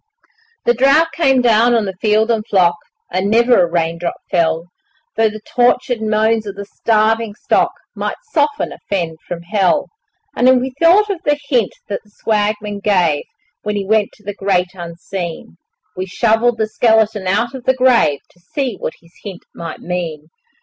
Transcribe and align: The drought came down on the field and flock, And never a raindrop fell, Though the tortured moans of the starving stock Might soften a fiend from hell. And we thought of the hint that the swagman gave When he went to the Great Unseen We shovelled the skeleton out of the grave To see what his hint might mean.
The 0.65 0.73
drought 0.73 1.11
came 1.13 1.43
down 1.43 1.75
on 1.75 1.85
the 1.85 1.93
field 2.01 2.31
and 2.31 2.43
flock, 2.47 2.73
And 3.11 3.29
never 3.29 3.61
a 3.61 3.69
raindrop 3.69 4.15
fell, 4.31 4.65
Though 5.15 5.29
the 5.29 5.41
tortured 5.45 6.01
moans 6.01 6.47
of 6.47 6.55
the 6.55 6.65
starving 6.65 7.35
stock 7.35 7.71
Might 7.95 8.15
soften 8.33 8.71
a 8.73 8.79
fiend 8.89 9.19
from 9.27 9.43
hell. 9.43 9.89
And 10.35 10.59
we 10.59 10.73
thought 10.81 11.11
of 11.11 11.21
the 11.21 11.39
hint 11.49 11.73
that 11.87 12.01
the 12.03 12.09
swagman 12.09 12.79
gave 12.79 13.25
When 13.61 13.75
he 13.75 13.85
went 13.85 14.11
to 14.13 14.23
the 14.23 14.33
Great 14.33 14.73
Unseen 14.73 15.57
We 15.95 16.07
shovelled 16.07 16.57
the 16.57 16.65
skeleton 16.65 17.27
out 17.27 17.53
of 17.53 17.65
the 17.65 17.75
grave 17.75 18.21
To 18.31 18.39
see 18.39 18.77
what 18.79 18.93
his 19.01 19.13
hint 19.23 19.43
might 19.53 19.81
mean. 19.81 20.29